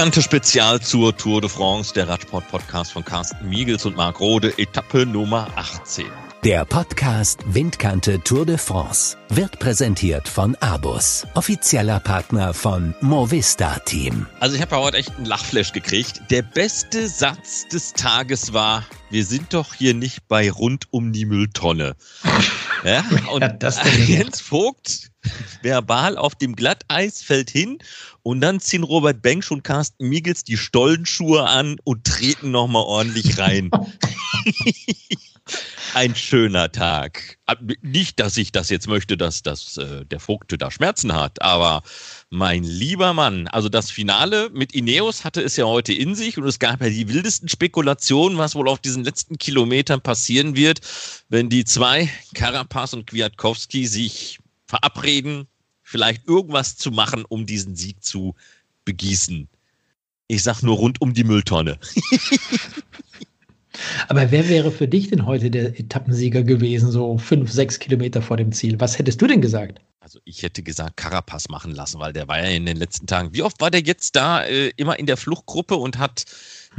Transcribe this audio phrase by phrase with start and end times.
[0.00, 5.04] Windkante Spezial zur Tour de France, der Radsport-Podcast von Carsten Miegels und Marc Rode, Etappe
[5.04, 6.06] Nummer 18.
[6.42, 14.24] Der Podcast Windkante Tour de France wird präsentiert von Abus, offizieller Partner von Movista Team.
[14.40, 16.22] Also ich habe ja heute echt einen Lachflash gekriegt.
[16.30, 21.26] Der beste Satz des Tages war, wir sind doch hier nicht bei rund um die
[21.26, 21.94] Mülltonne.
[22.82, 23.72] Ja, und ja,
[24.06, 25.09] Jens Vogt
[25.62, 27.78] verbal auf dem Glatteis fällt hin
[28.22, 33.38] und dann ziehen Robert Bench und Carsten Miegels die Stollenschuhe an und treten nochmal ordentlich
[33.38, 33.70] rein.
[35.94, 37.38] Ein schöner Tag.
[37.82, 41.82] Nicht, dass ich das jetzt möchte, dass, dass äh, der Vogte da Schmerzen hat, aber
[42.28, 46.46] mein lieber Mann, also das Finale mit Ineos hatte es ja heute in sich und
[46.46, 50.80] es gab ja die wildesten Spekulationen, was wohl auf diesen letzten Kilometern passieren wird,
[51.28, 54.38] wenn die zwei, Carapaz und Kwiatkowski, sich
[54.70, 55.46] verabreden,
[55.82, 58.34] vielleicht irgendwas zu machen, um diesen Sieg zu
[58.84, 59.48] begießen.
[60.28, 61.78] Ich sag nur rund um die Mülltonne.
[64.08, 68.36] Aber wer wäre für dich denn heute der Etappensieger gewesen, so fünf, sechs Kilometer vor
[68.36, 68.78] dem Ziel?
[68.78, 69.80] Was hättest du denn gesagt?
[70.00, 73.32] Also ich hätte gesagt, Carapaz machen lassen, weil der war ja in den letzten Tagen.
[73.32, 76.24] Wie oft war der jetzt da äh, immer in der Fluchtgruppe und hat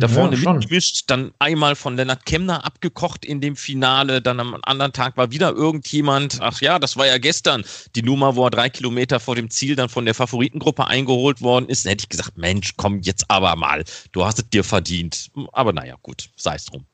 [0.01, 0.57] da ja, vorne schon.
[0.57, 5.31] mitgemischt, dann einmal von Lennart Kemner abgekocht in dem Finale, dann am anderen Tag war
[5.31, 7.63] wieder irgendjemand, ach ja, das war ja gestern,
[7.95, 11.69] die Nummer, wo er drei Kilometer vor dem Ziel dann von der Favoritengruppe eingeholt worden
[11.69, 15.29] ist, dann hätte ich gesagt, Mensch, komm jetzt aber mal, du hast es dir verdient.
[15.53, 16.85] Aber naja, gut, sei es drum.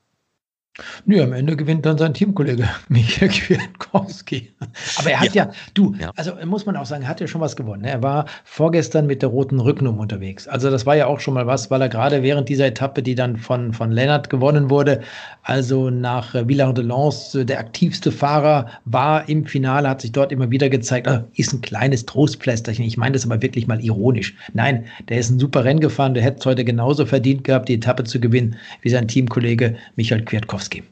[1.06, 4.52] Nö, am Ende gewinnt dann sein Teamkollege Michael Kwiatkowski.
[4.97, 6.11] Aber er hat ja, ja du, ja.
[6.16, 7.81] also muss man auch sagen, er hat ja schon was gewonnen.
[7.81, 7.89] Ne?
[7.89, 10.47] Er war vorgestern mit der roten Rücknummer unterwegs.
[10.47, 13.16] Also das war ja auch schon mal was, weil er gerade während dieser Etappe, die
[13.16, 15.02] dann von, von Lennart gewonnen wurde,
[15.42, 20.31] also nach äh, Villard de Lans der aktivste Fahrer war im Finale, hat sich dort
[20.31, 22.85] immer wieder gezeigt, oh, ist ein kleines Trostpflästerchen.
[22.85, 24.35] Ich meine das aber wirklich mal ironisch.
[24.53, 27.75] Nein, der ist ein super Rennen gefahren, der hätte es heute genauso verdient gehabt, die
[27.75, 30.66] Etappe zu gewinnen, wie sein Teamkollege Michael Kwiatkowski.
[30.67, 30.83] Kwiatkowski.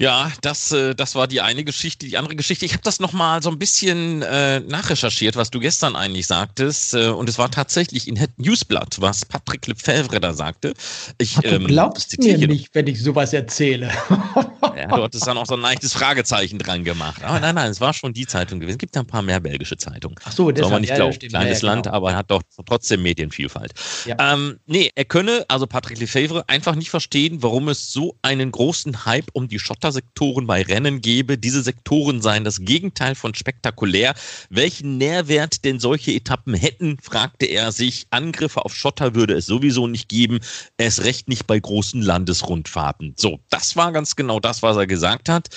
[0.00, 2.06] Ja, das, äh, das war die eine Geschichte.
[2.06, 5.96] Die andere Geschichte, ich habe das nochmal so ein bisschen äh, nachrecherchiert, was du gestern
[5.96, 6.94] eigentlich sagtest.
[6.94, 10.74] Äh, und es war tatsächlich in Het Newsblatt, was Patrick Lefebvre da sagte.
[11.18, 13.90] Ich, Ach, du ähm, glaubst mir nicht, wenn ich sowas erzähle.
[14.82, 17.22] ja, du hattest dann auch so ein leichtes Fragezeichen dran gemacht.
[17.24, 18.76] Aber nein, nein, es war schon die Zeitung gewesen.
[18.76, 20.16] Es gibt ja ein paar mehr belgische Zeitungen.
[20.24, 21.18] Ach so, das soll man nicht glauben.
[21.18, 21.96] Kleines ja, Land, genau.
[21.96, 23.72] aber hat doch trotzdem Medienvielfalt.
[24.04, 24.16] Ja.
[24.18, 29.04] Ähm, nee, er könne, also Patrick Lefebvre, einfach nicht verstehen, warum es so einen großen
[29.04, 31.38] Hype um die Schotter Sektoren bei Rennen gebe.
[31.38, 34.14] Diese Sektoren seien das Gegenteil von spektakulär.
[34.50, 38.06] Welchen Nährwert denn solche Etappen hätten, fragte er sich.
[38.10, 40.38] Angriffe auf Schotter würde es sowieso nicht geben.
[40.76, 43.14] Erst recht nicht bei großen Landesrundfahrten.
[43.16, 45.48] So, das war ganz genau das, was er gesagt hat.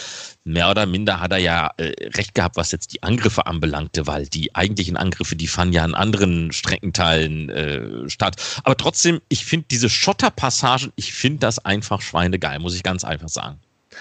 [0.43, 4.27] Mehr oder minder hat er ja äh, recht gehabt, was jetzt die Angriffe anbelangte, weil
[4.27, 8.37] die eigentlichen Angriffe, die fanden ja an anderen Streckenteilen äh, statt.
[8.63, 13.29] Aber trotzdem, ich finde diese Schotterpassagen, ich finde das einfach schweinegeil, muss ich ganz einfach
[13.29, 13.59] sagen.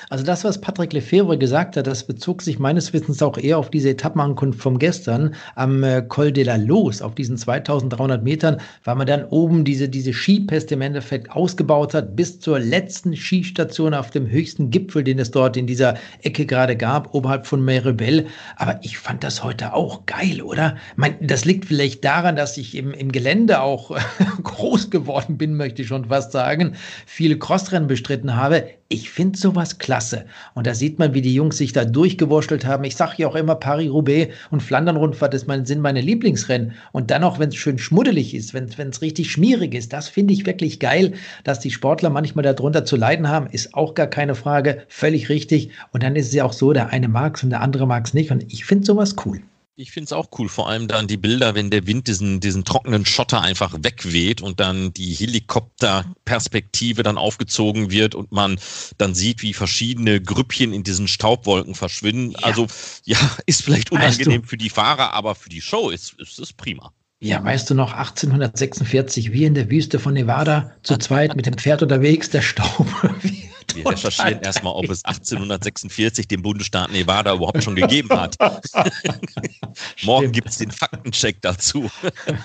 [0.08, 3.70] Also das, was Patrick Lefebvre gesagt hat, das bezog sich meines Wissens auch eher auf
[3.70, 8.94] diese Etappenankunft vom gestern am äh, Col de la Los, auf diesen 2300 Metern, weil
[8.94, 14.10] man dann oben diese, diese Skipeste im Endeffekt ausgebaut hat, bis zur letzten Skistation auf
[14.10, 18.26] dem höchsten Gipfel, den es dort in dieser Ecke gerade gab, oberhalb von Merebel.
[18.56, 20.76] Aber ich fand das heute auch geil, oder?
[20.94, 23.96] Mein, das liegt vielleicht daran, dass ich im, im Gelände auch
[24.42, 29.78] groß geworden bin, möchte ich schon fast sagen, viele Crossrennen bestritten habe ich finde sowas
[29.78, 30.24] klasse.
[30.54, 32.82] Und da sieht man, wie die Jungs sich da durchgewurschtelt haben.
[32.82, 36.72] Ich sage ja auch immer, Paris-Roubaix und Flandern-Rundfahrt sind meine Lieblingsrennen.
[36.90, 40.34] Und dann auch, wenn es schön schmuddelig ist, wenn es richtig schmierig ist, das finde
[40.34, 41.12] ich wirklich geil.
[41.44, 44.82] Dass die Sportler manchmal darunter zu leiden haben, ist auch gar keine Frage.
[44.88, 45.70] Völlig richtig.
[45.92, 48.06] Und dann ist es ja auch so, der eine mag es und der andere mag
[48.06, 48.32] es nicht.
[48.32, 49.40] Und ich finde sowas cool.
[49.80, 52.66] Ich finde es auch cool, vor allem dann die Bilder, wenn der Wind diesen, diesen
[52.66, 58.60] trockenen Schotter einfach wegweht und dann die Helikopterperspektive dann aufgezogen wird und man
[58.98, 62.32] dann sieht, wie verschiedene Grüppchen in diesen Staubwolken verschwinden.
[62.32, 62.40] Ja.
[62.40, 62.66] Also
[63.04, 63.16] ja,
[63.46, 66.52] ist vielleicht unangenehm weißt du, für die Fahrer, aber für die Show ist, ist es
[66.52, 66.92] prima.
[67.18, 71.56] Ja, weißt du noch, 1846, wie in der Wüste von Nevada, zu zweit mit dem
[71.56, 72.86] Pferd unterwegs, der Staub.
[73.74, 78.36] Wir recherchieren erstmal, ob es 1846 den Bundesstaat Nevada überhaupt schon gegeben hat.
[80.02, 81.90] Morgen gibt es den Faktencheck dazu.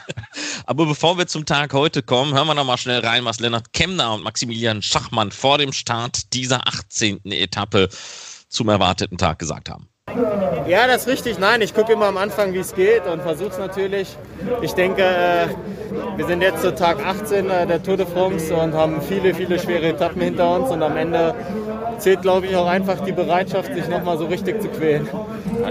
[0.66, 3.74] Aber bevor wir zum Tag heute kommen, hören wir noch mal schnell rein, was Lennart
[3.74, 7.32] Kemner und Maximilian Schachmann vor dem Start dieser 18.
[7.32, 7.90] Etappe
[8.50, 9.90] zum erwarteten Tag gesagt haben.
[10.68, 11.40] Ja, das ist richtig.
[11.40, 14.18] Nein, ich gucke immer am Anfang, wie es geht und versuche es natürlich.
[14.62, 15.48] Ich denke, äh,
[16.16, 19.60] wir sind jetzt zu Tag 18 äh, der Tour de France und haben viele, viele
[19.60, 21.36] schwere Etappen hinter uns und am Ende
[21.98, 25.08] zählt, glaube ich, auch einfach die Bereitschaft, sich nochmal so richtig zu quälen.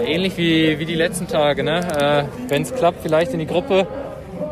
[0.05, 1.63] Ähnlich wie, wie die letzten Tage.
[1.63, 1.79] Ne?
[1.99, 3.87] Äh, Wenn es klappt, vielleicht in die Gruppe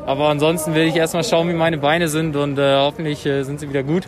[0.05, 3.69] Aber ansonsten will ich erstmal schauen, wie meine Beine sind und äh, hoffentlich sind sie
[3.69, 4.07] wieder gut.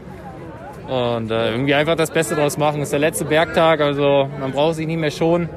[0.88, 2.82] Und äh, irgendwie einfach das Beste draus machen.
[2.82, 5.50] Es ist der letzte Bergtag, also man braucht sich nicht mehr schonen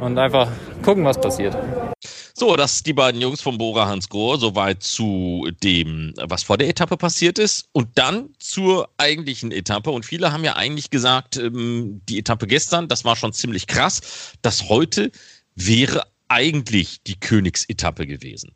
[0.00, 0.48] und einfach
[0.82, 1.56] gucken, was passiert.
[2.34, 6.68] So, das die beiden Jungs vom Bora Hans Grohr, soweit zu dem, was vor der
[6.68, 7.68] Etappe passiert ist.
[7.72, 9.90] Und dann zur eigentlichen Etappe.
[9.90, 14.32] Und viele haben ja eigentlich gesagt, ähm, die Etappe gestern, das war schon ziemlich krass.
[14.42, 15.12] Das heute
[15.54, 18.54] wäre eigentlich die Königsetappe gewesen.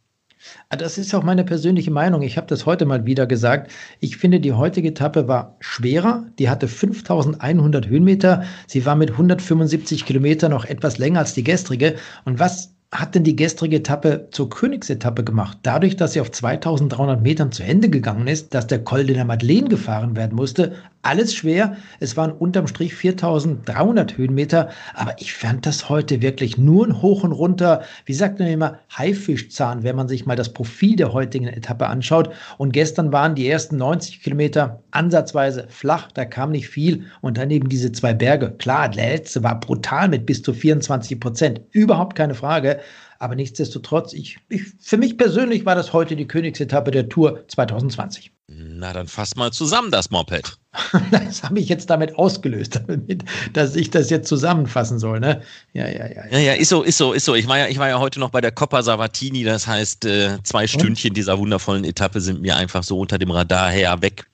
[0.68, 2.22] Ah, das ist auch meine persönliche Meinung.
[2.22, 3.70] Ich habe das heute mal wieder gesagt.
[4.00, 6.26] Ich finde, die heutige Etappe war schwerer.
[6.38, 8.44] Die hatte 5100 Höhenmeter.
[8.66, 11.96] Sie war mit 175 Kilometern noch etwas länger als die gestrige.
[12.24, 15.58] Und was hat denn die gestrige Etappe zur Königsetappe gemacht?
[15.62, 19.24] Dadurch, dass sie auf 2300 Metern zu Ende gegangen ist, dass der Col de la
[19.24, 21.76] Madeleine gefahren werden musste, alles schwer.
[22.00, 27.22] Es waren unterm Strich 4300 Höhenmeter, aber ich fand das heute wirklich nur ein Hoch
[27.22, 27.82] und Runter.
[28.04, 32.30] Wie sagt man immer, Haifischzahn, wenn man sich mal das Profil der heutigen Etappe anschaut.
[32.58, 37.04] Und gestern waren die ersten 90 Kilometer ansatzweise flach, da kam nicht viel.
[37.20, 38.50] Und dann eben diese zwei Berge.
[38.58, 41.60] Klar, der letzte war brutal mit bis zu 24 Prozent.
[41.70, 42.75] Überhaupt keine Frage.
[43.18, 48.32] Aber nichtsdestotrotz, ich, ich, für mich persönlich war das heute die Königsetappe der Tour 2020.
[48.48, 50.58] Na, dann fass mal zusammen das Moped.
[51.10, 53.24] Das habe ich jetzt damit ausgelöst, damit,
[53.54, 55.42] dass ich das jetzt zusammenfassen soll, ne?
[55.72, 56.26] Ja, ja, ja.
[56.30, 57.34] Ja, ja, ist so, ist so, ist so.
[57.34, 60.38] Ich war ja, ich war ja heute noch bei der Coppa Savatini, das heißt, äh,
[60.44, 64.26] zwei Stündchen dieser wundervollen Etappe sind mir einfach so unter dem Radar her weg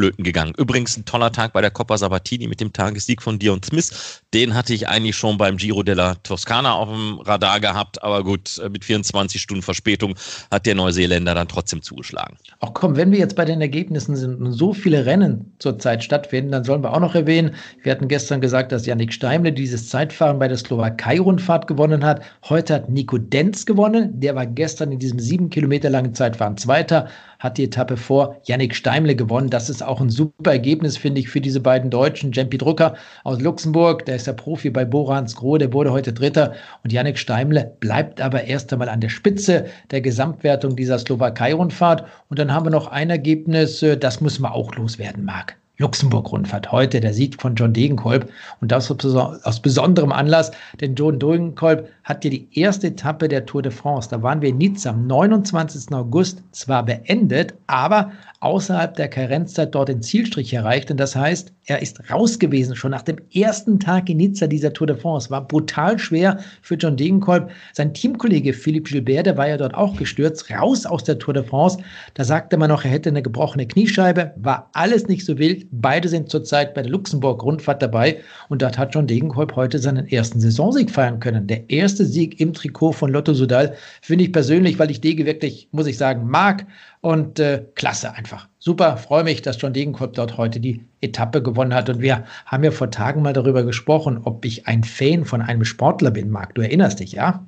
[0.00, 0.54] flöten gegangen.
[0.56, 4.22] Übrigens ein toller Tag bei der Coppa Sabatini mit dem Tagessieg von Dion Smith.
[4.32, 8.58] Den hatte ich eigentlich schon beim Giro della Toscana auf dem Radar gehabt, aber gut,
[8.64, 10.14] äh, mit 24 Stunden Verspätung
[10.50, 12.38] hat der Neuseeländer dann trotzdem zugeschlagen.
[12.60, 16.50] Ach komm, wenn wir jetzt bei den Ergebnissen sind und so viele Rennen zurzeit stattfinden,
[16.52, 20.38] dann sollen wir auch noch erwähnen, wir hatten gestern gesagt, dass Yannick Steimle dieses Zeitfahren
[20.38, 22.22] bei der Slowakei-Rundfahrt gewonnen hat.
[22.48, 24.18] Heute hat Nico Denz gewonnen.
[24.18, 27.08] Der war gestern in diesem sieben Kilometer langen Zeitfahren Zweiter
[27.40, 29.50] hat die Etappe vor Yannick Steimle gewonnen.
[29.50, 32.32] Das ist auch ein super Ergebnis, finde ich, für diese beiden Deutschen.
[32.32, 36.52] Jempi Drucker aus Luxemburg, der ist der Profi bei Borans Groh, der wurde heute Dritter.
[36.84, 42.04] Und Yannick Steimle bleibt aber erst einmal an der Spitze der Gesamtwertung dieser Slowakei-Rundfahrt.
[42.28, 45.59] Und dann haben wir noch ein Ergebnis, äh, das müssen wir auch loswerden, Marc.
[45.80, 46.70] Luxemburg-Rundfahrt.
[46.70, 48.30] Heute der Sieg von John Degenkolb
[48.60, 53.62] und das aus besonderem Anlass, denn John Degenkolb hat ja die erste Etappe der Tour
[53.62, 55.92] de France, da waren wir in Nizza am 29.
[55.94, 60.90] August zwar beendet, aber außerhalb der Karenzzeit dort den Zielstrich erreicht.
[60.90, 64.72] Und das heißt, er ist raus gewesen, schon nach dem ersten Tag in Nizza dieser
[64.72, 65.30] Tour de France.
[65.30, 67.50] War brutal schwer für John Degenkolb.
[67.74, 71.44] Sein Teamkollege Philippe Gilbert, der war ja dort auch gestürzt, raus aus der Tour de
[71.44, 71.78] France.
[72.14, 74.32] Da sagte man noch, er hätte eine gebrochene Kniescheibe.
[74.36, 75.66] War alles nicht so wild.
[75.72, 78.20] Beide sind zurzeit bei der Luxemburg-Rundfahrt dabei.
[78.48, 81.46] Und dort hat John Degenkolb heute seinen ersten Saisonsieg feiern können.
[81.46, 85.68] Der erste Sieg im Trikot von Lotto Sudal finde ich persönlich, weil ich Dege wirklich,
[85.70, 86.66] muss ich sagen, mag.
[87.02, 88.48] Und äh, klasse einfach.
[88.58, 91.88] Super, freue mich, dass John Degenkolb dort heute die Etappe gewonnen hat.
[91.88, 95.64] Und wir haben ja vor Tagen mal darüber gesprochen, ob ich ein Fan von einem
[95.64, 96.54] Sportler bin, Marc.
[96.56, 97.46] Du erinnerst dich, ja?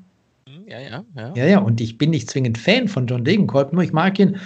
[0.48, 1.32] Hm, ja, ja, ja.
[1.34, 4.38] Ja, ja, und ich bin nicht zwingend Fan von John Degenkolb, nur ich mag ihn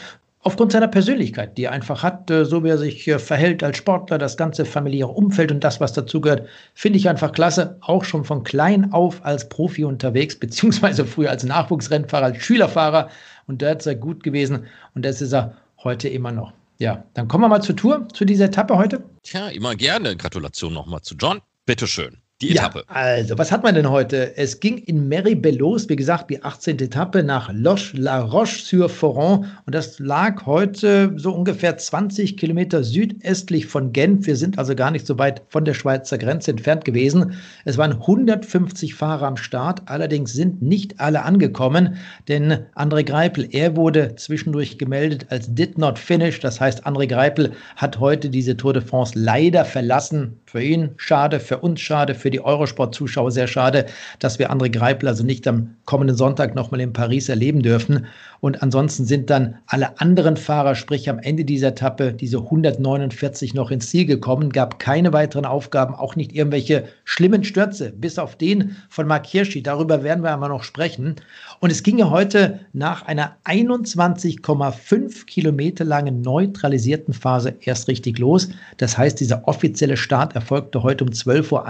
[0.46, 3.78] aufgrund seiner Persönlichkeit, die er einfach hat, äh, so wie er sich äh, verhält als
[3.78, 7.76] Sportler, das ganze familiäre Umfeld und das, was dazugehört, finde ich einfach klasse.
[7.80, 13.11] Auch schon von klein auf als Profi unterwegs, beziehungsweise früher als Nachwuchsrennfahrer, als Schülerfahrer
[13.49, 16.52] und dort sei gut gewesen und das ist er heute immer noch.
[16.78, 19.02] Ja, dann kommen wir mal zur Tour, zu dieser Etappe heute.
[19.25, 20.16] Tja, immer gerne.
[20.16, 21.40] Gratulation nochmal zu John.
[21.64, 22.81] Bitteschön die Etappe.
[22.81, 24.37] Ja, also, was hat man denn heute?
[24.37, 26.78] Es ging in Meribel wie gesagt, die 18.
[26.81, 34.26] Etappe nach Loche-la-Roche-sur-Foron und das lag heute so ungefähr 20 Kilometer südöstlich von Genf.
[34.26, 37.33] Wir sind also gar nicht so weit von der Schweizer Grenze entfernt gewesen.
[37.64, 41.97] Es waren 150 Fahrer am Start, allerdings sind nicht alle angekommen,
[42.28, 46.40] denn André Greipel, er wurde zwischendurch gemeldet als did not finish.
[46.40, 50.38] Das heißt, André Greipel hat heute diese Tour de France leider verlassen.
[50.45, 53.87] Für ihn schade, für uns schade, für für die Eurosport-Zuschauer sehr schade,
[54.18, 58.06] dass wir André Greipel also nicht am kommenden Sonntag nochmal in Paris erleben dürfen.
[58.40, 63.71] Und ansonsten sind dann alle anderen Fahrer, sprich am Ende dieser Etappe, diese 149 noch
[63.71, 68.75] ins Ziel gekommen, gab keine weiteren Aufgaben, auch nicht irgendwelche schlimmen Stürze, bis auf den
[68.88, 69.62] von Mark Hirschi.
[69.62, 71.14] Darüber werden wir einmal noch sprechen.
[71.61, 78.49] Und es ging ja heute nach einer 21,5 Kilometer langen neutralisierten Phase erst richtig los.
[78.78, 81.66] Das heißt, dieser offizielle Start erfolgte heute um 12.31 Uhr.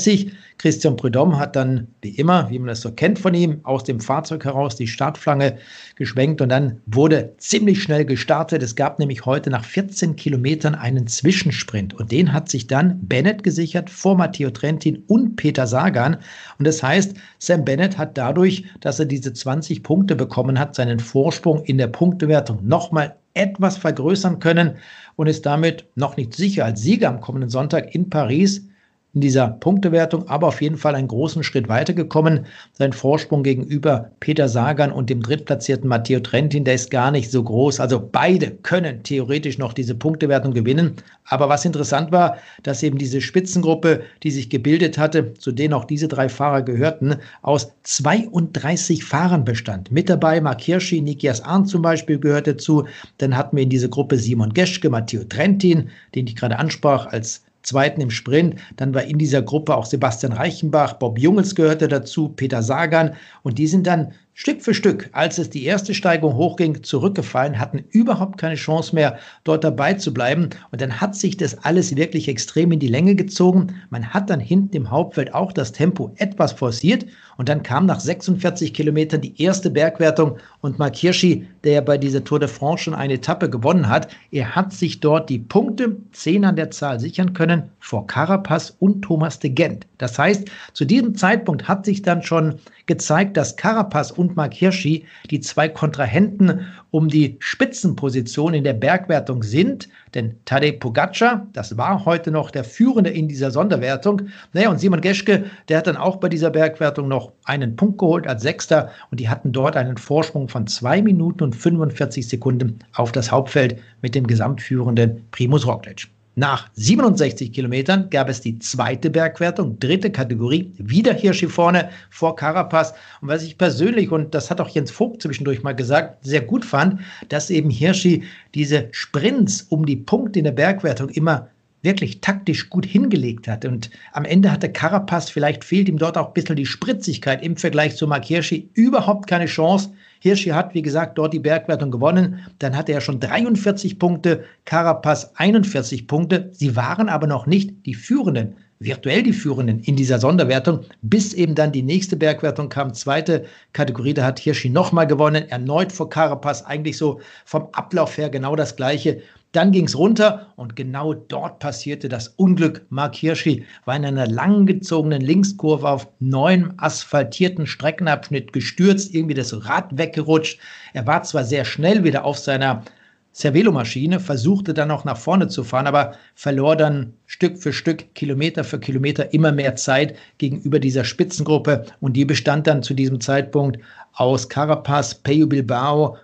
[0.00, 0.32] 30.
[0.58, 3.98] Christian Prudhomme hat dann, wie immer, wie man das so kennt von ihm, aus dem
[3.98, 5.56] Fahrzeug heraus die Startflange
[5.96, 8.62] geschwenkt und dann wurde ziemlich schnell gestartet.
[8.62, 13.42] Es gab nämlich heute nach 14 Kilometern einen Zwischensprint und den hat sich dann Bennett
[13.42, 16.16] gesichert vor Matteo Trentin und Peter Sagan.
[16.58, 21.00] Und das heißt, Sam Bennett hat dadurch, dass er diese 20 Punkte bekommen hat, seinen
[21.00, 24.76] Vorsprung in der Punktewertung nochmal etwas vergrößern können
[25.16, 28.66] und ist damit noch nicht sicher als Sieger am kommenden Sonntag in Paris
[29.12, 32.46] in dieser Punktewertung, aber auf jeden Fall einen großen Schritt weitergekommen.
[32.72, 37.42] Sein Vorsprung gegenüber Peter Sagan und dem drittplatzierten Matteo Trentin, der ist gar nicht so
[37.42, 37.80] groß.
[37.80, 40.94] Also beide können theoretisch noch diese Punktewertung gewinnen.
[41.24, 45.84] Aber was interessant war, dass eben diese Spitzengruppe, die sich gebildet hatte, zu denen auch
[45.84, 49.90] diese drei Fahrer gehörten, aus 32 Fahrern bestand.
[49.90, 52.86] Mit dabei Mark Hirschi, Nikias Arndt zum Beispiel gehörte zu.
[53.18, 57.42] Dann hatten wir in diese Gruppe Simon Geschke, Matteo Trentin, den ich gerade ansprach, als
[57.62, 58.56] Zweiten im Sprint.
[58.76, 63.14] Dann war in dieser Gruppe auch Sebastian Reichenbach, Bob Jungels gehörte dazu, Peter Sagan.
[63.42, 67.84] Und die sind dann Stück für Stück, als es die erste Steigung hochging, zurückgefallen, hatten
[67.90, 70.48] überhaupt keine Chance mehr, dort dabei zu bleiben.
[70.70, 73.74] Und dann hat sich das alles wirklich extrem in die Länge gezogen.
[73.90, 77.04] Man hat dann hinten im Hauptfeld auch das Tempo etwas forciert.
[77.36, 80.38] Und dann kam nach 46 Kilometern die erste Bergwertung.
[80.62, 84.08] Und Mark Hirschi, der ja bei dieser Tour de France schon eine Etappe gewonnen hat,
[84.30, 89.02] er hat sich dort die Punkte, zehn an der Zahl, sichern können vor Carapaz und
[89.02, 89.86] Thomas de Gent.
[89.98, 92.54] Das heißt, zu diesem Zeitpunkt hat sich dann schon
[92.86, 99.42] gezeigt, dass Carapaz und Mark Hirschi die zwei Kontrahenten um die Spitzenposition in der Bergwertung
[99.42, 99.88] sind.
[100.14, 104.22] Denn Tadej Pogacar, das war heute noch der Führende in dieser Sonderwertung.
[104.52, 108.26] Naja, und Simon Geschke, der hat dann auch bei dieser Bergwertung noch einen Punkt geholt
[108.26, 108.90] als Sechster.
[109.10, 113.78] Und die hatten dort einen Vorsprung von zwei Minuten und 45 Sekunden auf das Hauptfeld
[114.02, 116.08] mit dem gesamtführenden Primus Roglic.
[116.36, 122.94] Nach 67 Kilometern gab es die zweite Bergwertung, dritte Kategorie, wieder Hirschi vorne vor Carapaz.
[123.20, 126.64] Und was ich persönlich, und das hat auch Jens Vogt zwischendurch mal gesagt, sehr gut
[126.64, 128.22] fand, dass eben Hirschi
[128.54, 131.48] diese Sprints um die Punkte in der Bergwertung immer
[131.82, 133.64] wirklich taktisch gut hingelegt hat.
[133.64, 137.56] Und am Ende hatte Carapaz, vielleicht fehlt ihm dort auch ein bisschen die Spritzigkeit im
[137.56, 139.90] Vergleich zu Mark Hirschi, überhaupt keine Chance.
[140.20, 142.46] Hirschi hat, wie gesagt, dort die Bergwertung gewonnen.
[142.58, 146.50] Dann hatte er schon 43 Punkte, Carapaz 41 Punkte.
[146.52, 151.54] Sie waren aber noch nicht die Führenden virtuell die Führenden in dieser Sonderwertung, bis eben
[151.54, 156.62] dann die nächste Bergwertung kam, zweite Kategorie, da hat Hirschi nochmal gewonnen, erneut vor Carapaz,
[156.62, 159.20] eigentlich so vom Ablauf her genau das gleiche.
[159.52, 162.86] Dann ging es runter und genau dort passierte das Unglück.
[162.88, 169.98] Mark Hirschi war in einer langgezogenen Linkskurve auf neuem asphaltierten Streckenabschnitt gestürzt, irgendwie das Rad
[169.98, 170.60] weggerutscht.
[170.92, 172.84] Er war zwar sehr schnell wieder auf seiner
[173.32, 178.62] Cervelo-Maschine, versuchte dann auch nach vorne zu fahren, aber verlor dann Stück für Stück, Kilometer
[178.62, 183.78] für Kilometer immer mehr Zeit gegenüber dieser Spitzengruppe und die bestand dann zu diesem Zeitpunkt
[184.12, 186.16] aus Carapaz, Peyo Bilbao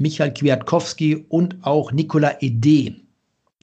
[0.00, 2.96] Michael Kwiatkowski und auch Nicola Ede.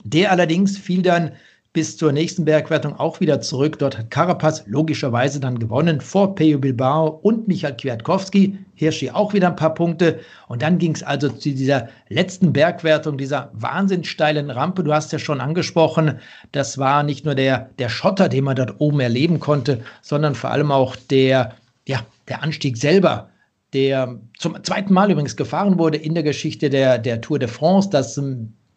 [0.03, 1.31] Der allerdings fiel dann
[1.73, 3.77] bis zur nächsten Bergwertung auch wieder zurück.
[3.79, 8.57] Dort hat Carapaz logischerweise dann gewonnen vor Peyo Bilbao und Michael Kwiatkowski.
[8.75, 10.19] Hirschi auch wieder ein paar Punkte.
[10.47, 14.83] Und dann ging es also zu dieser letzten Bergwertung, dieser wahnsinnig steilen Rampe.
[14.83, 16.19] Du hast ja schon angesprochen,
[16.51, 20.51] das war nicht nur der, der Schotter, den man dort oben erleben konnte, sondern vor
[20.51, 21.53] allem auch der,
[21.87, 23.29] ja, der Anstieg selber
[23.73, 27.89] der zum zweiten Mal übrigens gefahren wurde in der Geschichte der, der Tour de France,
[27.89, 28.19] das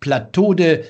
[0.01, 0.85] Plateau de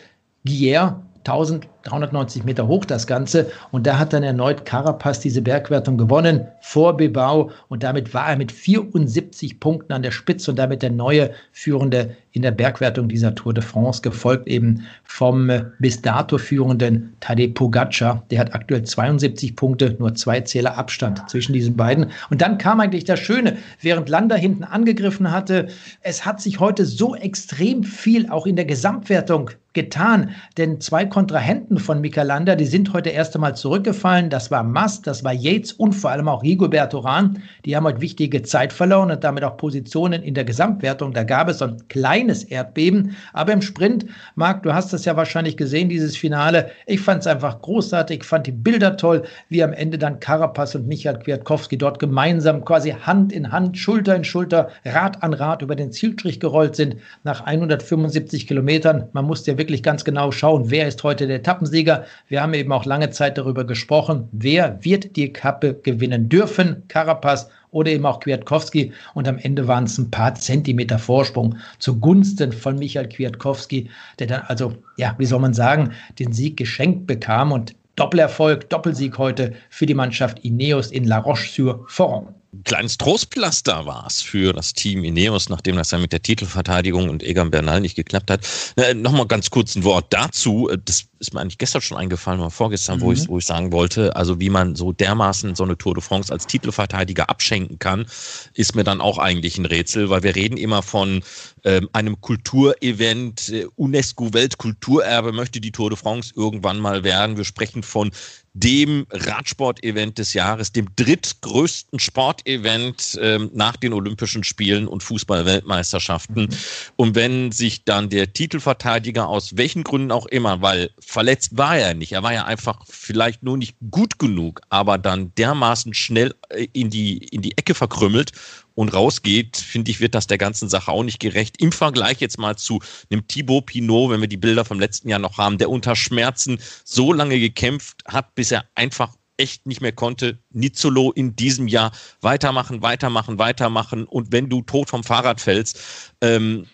[0.46, 3.50] Guiers, 1390 Meter hoch das Ganze.
[3.70, 7.50] Und da hat dann erneut Carapaz diese Bergwertung gewonnen vor Bilbao.
[7.68, 12.16] Und damit war er mit 74 Punkten an der Spitze und damit der neue Führende
[12.32, 18.24] in der Bergwertung dieser Tour de France, gefolgt eben vom bis dato führenden Tadej Pogacar.
[18.30, 22.06] Der hat aktuell 72 Punkte, nur zwei Zähler Abstand zwischen diesen beiden.
[22.30, 25.68] Und dann kam eigentlich das Schöne, während Landa hinten angegriffen hatte,
[26.02, 31.78] es hat sich heute so extrem viel auch in der Gesamtwertung getan, denn zwei Kontrahenten
[31.78, 34.28] von Michelanda, die sind heute erst einmal zurückgefallen.
[34.28, 37.40] Das war Mast, das war Yates und vor allem auch Rigoberto Rahn.
[37.64, 41.12] Die haben heute wichtige Zeit verloren und damit auch Positionen in der Gesamtwertung.
[41.12, 45.16] Da gab es so ein kleines Erdbeben, aber im Sprint, Marc, du hast das ja
[45.16, 46.72] wahrscheinlich gesehen, dieses Finale.
[46.86, 50.88] Ich fand es einfach großartig, fand die Bilder toll, wie am Ende dann Carapaz und
[50.88, 55.76] Michael Kwiatkowski dort gemeinsam quasi Hand in Hand, Schulter in Schulter, Rad an Rad über
[55.76, 59.08] den Zielstrich gerollt sind nach 175 Kilometern.
[59.12, 62.06] Man musste ja wirklich ganz genau schauen, wer ist heute der Etappensieger.
[62.28, 67.50] Wir haben eben auch lange Zeit darüber gesprochen, wer wird die Kappe gewinnen dürfen, Carapaz
[67.70, 68.92] oder eben auch Kwiatkowski.
[69.12, 74.42] Und am Ende waren es ein paar Zentimeter Vorsprung zugunsten von Michael Kwiatkowski, der dann
[74.46, 77.52] also, ja, wie soll man sagen, den Sieg geschenkt bekam.
[77.52, 84.22] Und Doppelerfolg, Doppelsieg heute für die Mannschaft Ineos in La Roche-sur-Foron kleines Trostpflaster war es
[84.22, 88.30] für das Team Ineos, nachdem das ja mit der Titelverteidigung und Egan Bernal nicht geklappt
[88.30, 88.46] hat.
[88.76, 90.68] Äh, Nochmal ganz kurz ein Wort dazu.
[90.68, 93.02] Äh, das ist mir eigentlich gestern schon eingefallen oder vorgestern, mhm.
[93.02, 96.02] wo, ich, wo ich sagen wollte, also wie man so dermaßen so eine Tour de
[96.02, 98.06] France als Titelverteidiger abschenken kann,
[98.54, 101.22] ist mir dann auch eigentlich ein Rätsel, weil wir reden immer von
[101.64, 107.36] ähm, einem Kulturevent, äh, UNESCO-Weltkulturerbe möchte die Tour de France irgendwann mal werden.
[107.36, 108.10] Wir sprechen von
[108.52, 116.42] dem Radsport-Event des Jahres, dem drittgrößten Sportevent ähm, nach den Olympischen Spielen und Fußball-Weltmeisterschaften.
[116.42, 116.48] Mhm.
[116.96, 121.94] Und wenn sich dann der Titelverteidiger aus welchen Gründen auch immer, weil verletzt war er
[121.94, 126.66] nicht, er war ja einfach vielleicht nur nicht gut genug, aber dann dermaßen schnell äh,
[126.72, 128.32] in die, in die Ecke verkrümmelt
[128.80, 131.60] und rausgeht, finde ich, wird das der ganzen Sache auch nicht gerecht.
[131.60, 135.18] Im Vergleich jetzt mal zu einem Thibaut Pinot, wenn wir die Bilder vom letzten Jahr
[135.18, 139.92] noch haben, der unter Schmerzen so lange gekämpft hat, bis er einfach echt nicht mehr
[139.92, 140.38] konnte.
[140.48, 144.04] Nizzolo in diesem Jahr weitermachen, weitermachen, weitermachen.
[144.04, 145.78] Und wenn du tot vom Fahrrad fällst,
[146.22, 146.64] ähm,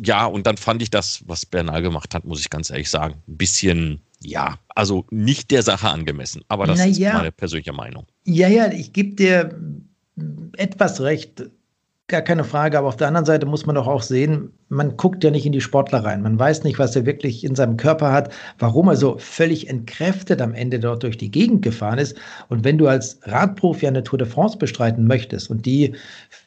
[0.00, 3.22] ja, und dann fand ich das, was Bernal gemacht hat, muss ich ganz ehrlich sagen,
[3.28, 6.42] ein bisschen, ja, also nicht der Sache angemessen.
[6.48, 7.12] Aber das Na ist ja.
[7.12, 8.08] meine persönliche Meinung.
[8.24, 9.56] Ja, ja, ich gebe dir
[10.56, 11.50] etwas recht,
[12.08, 12.78] gar keine Frage.
[12.78, 15.52] Aber auf der anderen Seite muss man doch auch sehen, man guckt ja nicht in
[15.52, 16.22] die Sportler rein.
[16.22, 20.40] Man weiß nicht, was er wirklich in seinem Körper hat, warum er so völlig entkräftet
[20.40, 22.16] am Ende dort durch die Gegend gefahren ist.
[22.48, 25.94] Und wenn du als Radprofi eine Tour de France bestreiten möchtest und die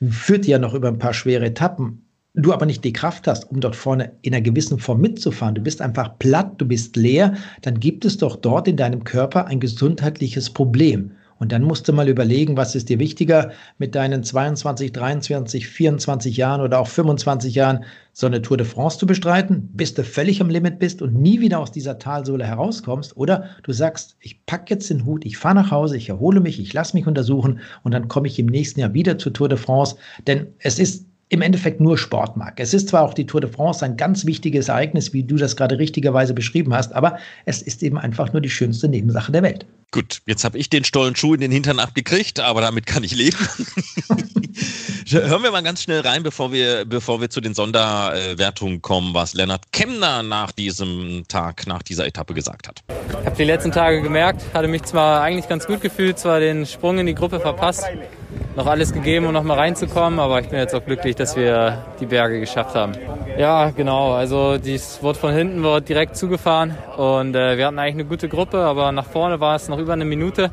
[0.09, 2.01] führt ja noch über ein paar schwere Etappen,
[2.35, 5.61] du aber nicht die Kraft hast, um dort vorne in einer gewissen Form mitzufahren, du
[5.61, 9.59] bist einfach platt, du bist leer, dann gibt es doch dort in deinem Körper ein
[9.59, 11.11] gesundheitliches Problem.
[11.37, 16.37] Und dann musst du mal überlegen, was ist dir wichtiger, mit deinen 22, 23, 24
[16.37, 20.39] Jahren oder auch 25 Jahren so eine Tour de France zu bestreiten, bis du völlig
[20.39, 23.17] am Limit bist und nie wieder aus dieser Talsohle herauskommst.
[23.17, 26.59] Oder du sagst, ich packe jetzt den Hut, ich fahre nach Hause, ich erhole mich,
[26.59, 29.57] ich lasse mich untersuchen und dann komme ich im nächsten Jahr wieder zur Tour de
[29.57, 29.97] France.
[30.27, 32.59] Denn es ist im Endeffekt nur Sportmark.
[32.59, 35.55] Es ist zwar auch die Tour de France ein ganz wichtiges Ereignis, wie du das
[35.55, 39.65] gerade richtigerweise beschrieben hast, aber es ist eben einfach nur die schönste Nebensache der Welt.
[39.95, 43.37] Gut, jetzt habe ich den Stollenschuh in den Hintern abgekriegt, aber damit kann ich leben.
[45.07, 49.35] Hören wir mal ganz schnell rein, bevor wir, bevor wir zu den Sonderwertungen kommen, was
[49.35, 52.83] Lennart Kemner nach diesem Tag, nach dieser Etappe gesagt hat.
[52.89, 56.65] Ich habe die letzten Tage gemerkt, hatte mich zwar eigentlich ganz gut gefühlt, zwar den
[56.65, 57.85] Sprung in die Gruppe verpasst,
[58.55, 61.85] noch alles gegeben, um noch mal reinzukommen, aber ich bin jetzt auch glücklich, dass wir
[61.99, 62.93] die Berge geschafft haben.
[63.37, 67.95] Ja, genau, also dies wurde von hinten wurde direkt zugefahren und äh, wir hatten eigentlich
[67.95, 70.51] eine gute Gruppe, aber nach vorne war es noch über eine Minute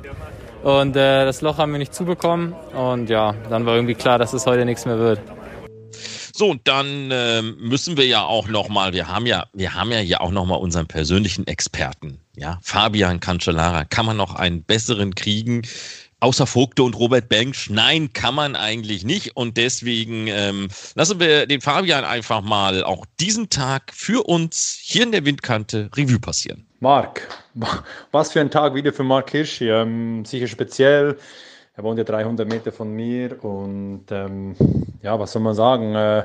[0.63, 4.33] und äh, das Loch haben wir nicht zubekommen und ja, dann war irgendwie klar, dass
[4.33, 5.21] es heute nichts mehr wird.
[6.35, 9.99] So, dann äh, müssen wir ja auch noch mal, wir haben ja, wir haben ja
[9.99, 13.85] hier auch noch mal unseren persönlichen Experten, ja, Fabian Cancellara.
[13.85, 15.63] Kann man noch einen besseren kriegen?
[16.23, 19.37] Außer Vogte und Robert Bengsch, nein, kann man eigentlich nicht.
[19.37, 25.03] Und deswegen ähm, lassen wir den Fabian einfach mal auch diesen Tag für uns hier
[25.03, 26.65] in der Windkante Revue passieren.
[26.79, 27.29] Marc,
[28.13, 29.61] was für ein Tag wieder für Marc Hirsch.
[29.63, 31.19] Ähm, sicher speziell.
[31.75, 34.55] Er wohnt ja 300 Meter von mir und ähm,
[35.03, 35.95] ja, was soll man sagen?
[35.95, 36.25] Äh,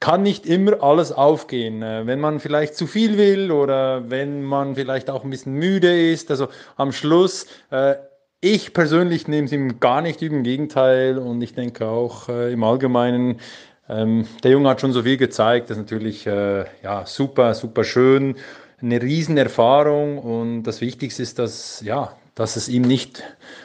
[0.00, 1.82] kann nicht immer alles aufgehen.
[1.82, 6.10] Äh, wenn man vielleicht zu viel will oder wenn man vielleicht auch ein bisschen müde
[6.10, 6.30] ist.
[6.30, 7.94] Also am Schluss äh,
[8.40, 11.18] ich persönlich nehme es ihm gar nicht üben, im Gegenteil.
[11.18, 13.40] Und ich denke auch äh, im Allgemeinen,
[13.88, 15.70] ähm, der Junge hat schon so viel gezeigt.
[15.70, 18.36] Das ist natürlich äh, ja, super, super schön.
[18.80, 20.18] Eine Riesenerfahrung.
[20.18, 23.22] Und das Wichtigste ist, dass, ja, dass es ihm nicht,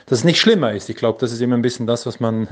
[0.08, 0.90] dass es nicht schlimmer ist.
[0.90, 2.48] Ich glaube, das ist immer ein bisschen das, was man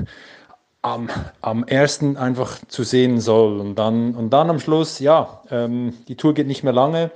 [0.80, 1.08] am,
[1.40, 3.60] am ersten einfach zu sehen soll.
[3.60, 7.10] Und dann, und dann am Schluss, ja, ähm, die Tour geht nicht mehr lange.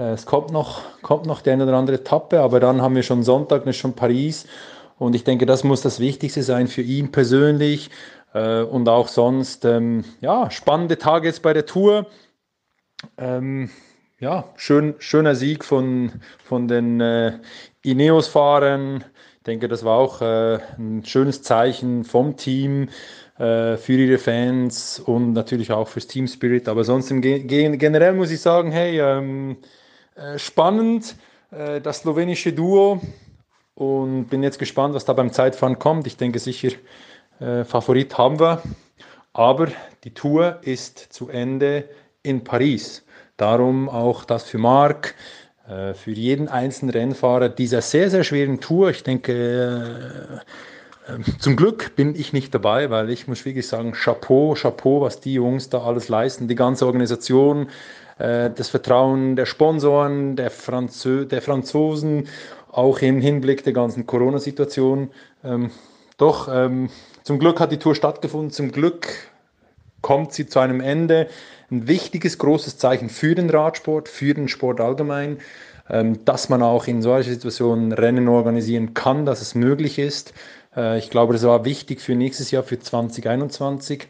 [0.00, 3.02] Äh, es kommt noch, kommt noch die eine oder andere Etappe, aber dann haben wir
[3.02, 4.46] schon Sonntag, dann ist schon Paris.
[4.98, 7.90] Und ich denke, das muss das Wichtigste sein für ihn persönlich
[8.34, 9.64] äh, und auch sonst.
[9.64, 12.06] Ähm, ja, spannende Tage jetzt bei der Tour.
[13.16, 13.70] Ähm,
[14.18, 16.12] ja, schön, schöner Sieg von,
[16.44, 17.38] von den äh,
[17.82, 19.04] Ineos-Fahrern.
[19.38, 22.90] Ich denke, das war auch äh, ein schönes Zeichen vom Team
[23.38, 26.68] äh, für ihre Fans und natürlich auch fürs Team Spirit.
[26.68, 29.79] Aber sonst im Ge generell muss ich sagen, hey, ähm, äh,
[30.38, 31.16] spannend,
[31.50, 33.00] äh, das slowenische Duo.
[33.74, 36.06] Und bin jetzt gespannt, was da beim Zeitfahren kommt.
[36.06, 36.70] Ich denke sicher,
[37.38, 38.62] äh, Favorit haben wir.
[39.32, 39.68] Aber
[40.04, 41.88] die Tour ist zu Ende
[42.22, 43.04] in Paris.
[43.36, 45.14] Darum auch das für Marc,
[45.94, 48.90] für jeden einzelnen Rennfahrer dieser sehr, sehr schweren Tour.
[48.90, 50.42] Ich denke,
[51.38, 55.34] zum Glück bin ich nicht dabei, weil ich muss wirklich sagen, Chapeau, Chapeau, was die
[55.34, 57.68] Jungs da alles leisten, die ganze Organisation,
[58.20, 62.28] äh, das Vertrauen der Sponsoren, der, Franzö der Franzosen
[62.70, 65.10] auch im Hinblick der ganzen Corona-Situation.
[65.42, 65.70] Ähm,
[66.18, 66.90] doch, ähm,
[67.22, 69.08] zum Glück hat die Tour stattgefunden, zum Glück
[70.02, 71.28] kommt sie zu einem Ende.
[71.70, 75.38] Ein wichtiges, großes Zeichen für den Radsport, für den Sport allgemein,
[75.88, 80.34] ähm, dass man auch in solchen Situationen Rennen organisieren kann, dass es möglich ist.
[80.76, 84.08] Äh, ich glaube, das war wichtig für nächstes Jahr, für 2021.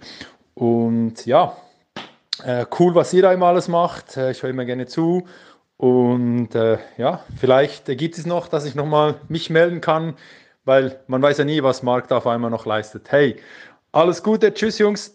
[0.54, 1.56] Und ja,
[2.44, 4.16] äh, cool, was ihr da immer alles macht.
[4.16, 5.26] Äh, ich höre immer gerne zu.
[5.76, 10.14] Und äh, ja, vielleicht gibt es noch, dass ich nochmal mich melden kann,
[10.64, 13.10] weil man weiß ja nie, was Marc da auf einmal noch leistet.
[13.10, 13.40] Hey,
[13.92, 15.12] alles Gute, tschüss Jungs.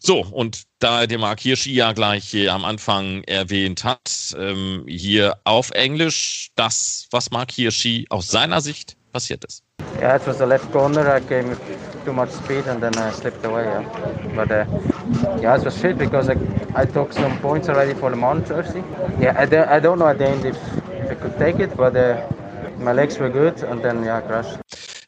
[0.00, 5.36] So, und da der Marc Hirschi ja gleich äh, am Anfang erwähnt hat, ähm, hier
[5.44, 9.62] auf Englisch das, was Marc Hirschi aus seiner Sicht passiert ist.
[10.00, 11.16] Yeah, it was a left corner.
[11.16, 11.56] I came
[12.10, 13.64] too much speed and then I slipped away.
[13.64, 13.84] Yeah.
[14.34, 14.64] But uh,
[15.40, 16.36] yeah, it was shit because I,
[16.74, 18.82] I took some points already for the Mount jersey.
[19.20, 20.56] Yeah, I, don't, I don't know at the end if,
[21.02, 22.20] if I could take it, but uh,
[22.78, 24.58] my legs were good and then yeah, crashed.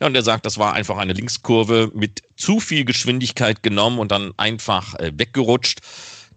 [0.01, 4.11] Ja, und er sagt, das war einfach eine Linkskurve mit zu viel Geschwindigkeit genommen und
[4.11, 5.81] dann einfach äh, weggerutscht.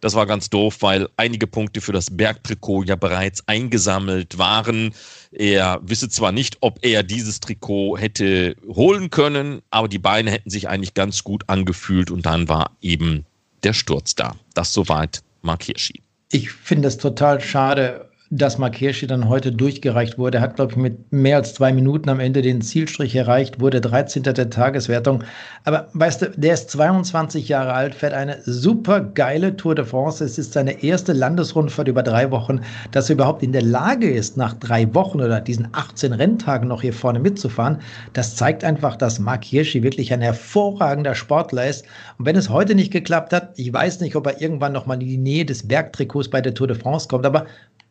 [0.01, 4.93] Das war ganz doof, weil einige Punkte für das Bergtrikot ja bereits eingesammelt waren.
[5.31, 10.49] Er wisse zwar nicht, ob er dieses Trikot hätte holen können, aber die Beine hätten
[10.49, 13.25] sich eigentlich ganz gut angefühlt und dann war eben
[13.63, 14.35] der Sturz da.
[14.53, 16.01] Das soweit Mark Hirschi.
[16.31, 20.39] Ich finde es total schade, dass Mark Hirschi dann heute durchgereicht wurde.
[20.39, 23.81] Er hat, glaube ich, mit mehr als zwei Minuten am Ende den Zielstrich erreicht, wurde
[23.81, 24.23] 13.
[24.23, 25.23] der Tageswertung.
[25.63, 30.23] Aber weißt du, der ist 22 Jahre alt, fährt eine super geile Tour de France.
[30.23, 32.61] Es ist seine erste Landesrundfahrt über drei Wochen.
[32.91, 36.81] Dass er überhaupt in der Lage ist, nach drei Wochen oder diesen 18 Renntagen noch
[36.81, 37.79] hier vorne mitzufahren,
[38.13, 41.85] das zeigt einfach, dass Mark Hirschi wirklich ein hervorragender Sportler ist.
[42.17, 44.95] Und wenn es heute nicht geklappt hat, ich weiß nicht, ob er irgendwann noch mal
[44.95, 47.45] in die Nähe des Bergtrikots bei der Tour de France kommt, aber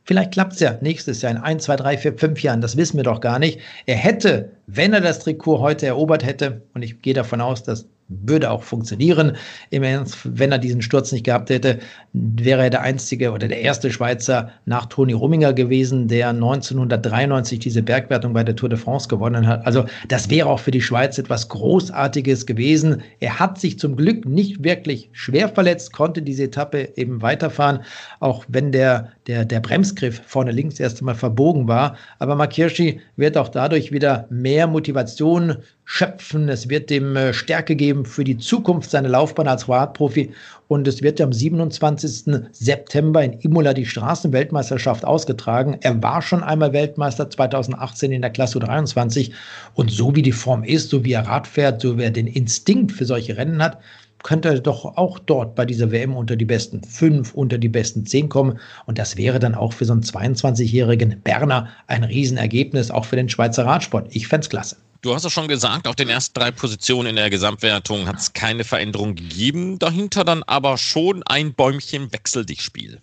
[0.04, 2.60] Vielleicht klappt es ja nächstes Jahr in ein, zwei, drei, vier, fünf Jahren.
[2.60, 3.60] Das wissen wir doch gar nicht.
[3.86, 7.88] Er hätte, wenn er das Trikot heute erobert hätte, und ich gehe davon aus, dass
[8.08, 9.36] würde auch funktionieren.
[9.70, 11.78] Im Ernst, wenn er diesen Sturz nicht gehabt hätte,
[12.12, 17.82] wäre er der einzige oder der erste Schweizer nach Toni Rumminger gewesen, der 1993 diese
[17.82, 19.66] Bergwertung bei der Tour de France gewonnen hat.
[19.66, 23.02] Also das wäre auch für die Schweiz etwas Großartiges gewesen.
[23.20, 27.80] Er hat sich zum Glück nicht wirklich schwer verletzt, konnte diese Etappe eben weiterfahren,
[28.20, 31.96] auch wenn der, der, der Bremsgriff vorne links erst einmal verbogen war.
[32.18, 36.48] Aber Mark Hirschi wird auch dadurch wieder mehr Motivation schöpfen.
[36.48, 40.32] Es wird dem äh, Stärke geben für die Zukunft seiner Laufbahn als Radprofi.
[40.66, 42.34] Und es wird am 27.
[42.52, 45.78] September in Imola die Straßenweltmeisterschaft ausgetragen.
[45.82, 49.32] Er war schon einmal Weltmeister 2018 in der Klasse 23.
[49.74, 52.26] Und so wie die Form ist, so wie er Rad fährt, so wie er den
[52.26, 53.78] Instinkt für solche Rennen hat,
[54.22, 58.06] könnte er doch auch dort bei dieser WM unter die besten fünf, unter die besten
[58.06, 58.58] zehn kommen.
[58.86, 63.28] Und das wäre dann auch für so einen 22-jährigen Berner ein Riesenergebnis, auch für den
[63.28, 64.08] Schweizer Radsport.
[64.16, 64.76] Ich fände es klasse.
[65.04, 68.32] Du hast es schon gesagt, auf den ersten drei Positionen in der Gesamtwertung hat es
[68.32, 69.78] keine Veränderung gegeben.
[69.78, 73.02] Dahinter dann aber schon ein Bäumchen wechsel dich Spiel.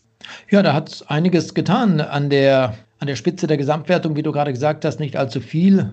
[0.49, 4.31] Ja, da hat es einiges getan an der, an der Spitze der Gesamtwertung, wie du
[4.31, 5.91] gerade gesagt hast, nicht allzu viel.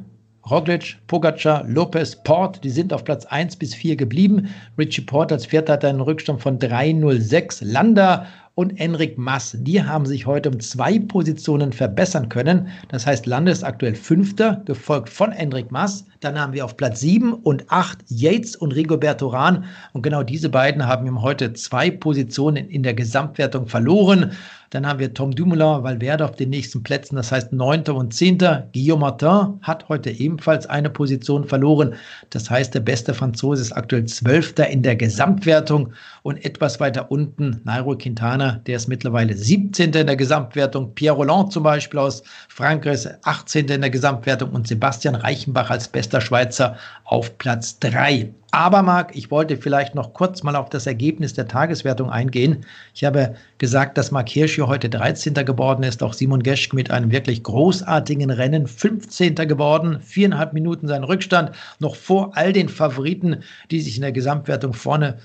[0.49, 4.49] Roglic, Pogacar, Lopez, Port, die sind auf Platz 1 bis 4 geblieben.
[4.79, 7.59] Richie Port als Vierter hat einen Rückstand von 3,06.
[7.67, 8.27] Landa
[8.59, 12.67] und Enric Mass, die haben sich heute um zwei Positionen verbessern können.
[12.89, 16.05] Das heißt, Landa ist aktuell Fünfter, gefolgt von Enric Mass.
[16.19, 19.67] Dann haben wir auf Platz 7 und 8 Yates und Rigoberto Rahn.
[19.93, 24.33] Und genau diese beiden haben ihm heute zwei Positionen in der Gesamtwertung verloren.
[24.71, 27.85] Dann haben wir Tom Dumoulin, Valverde auf den nächsten Plätzen, das heißt 9.
[27.85, 28.39] und 10.
[28.75, 31.95] Guillaume Martin hat heute ebenfalls eine Position verloren.
[32.31, 34.55] Das heißt, der beste Franzose ist aktuell 12.
[34.71, 39.93] in der Gesamtwertung und etwas weiter unten Nairo Quintana, der ist mittlerweile 17.
[39.95, 40.95] in der Gesamtwertung.
[40.95, 43.69] Pierre Roland zum Beispiel aus Frankreich ist 18.
[43.69, 48.35] in der Gesamtwertung und Sebastian Reichenbach als bester Schweizer auf Platz 3.
[48.51, 52.65] Aber Marc, ich wollte vielleicht noch kurz mal auf das Ergebnis der Tageswertung eingehen.
[52.95, 55.35] Ich habe gesagt, dass Marc Hirschi heute 13.
[55.35, 59.35] geworden ist, auch Simon Geschk mit einem wirklich großartigen Rennen 15.
[59.35, 64.73] geworden, viereinhalb Minuten sein Rückstand, noch vor all den Favoriten, die sich in der Gesamtwertung
[64.73, 65.19] vorne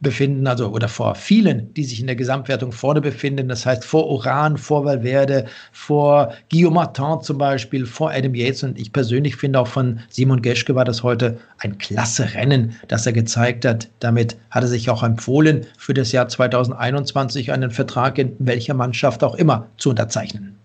[0.00, 3.48] befinden, also oder vor vielen, die sich in der Gesamtwertung vorne befinden.
[3.48, 8.62] Das heißt vor Oran, vor Valverde, vor Guillaume Martin zum Beispiel, vor Adam Yates.
[8.62, 13.06] Und ich persönlich finde auch von Simon Geschke war das heute ein klasse Rennen, das
[13.06, 13.88] er gezeigt hat.
[14.00, 19.24] Damit hat er sich auch empfohlen, für das Jahr 2021 einen Vertrag in welcher Mannschaft
[19.24, 20.58] auch immer zu unterzeichnen.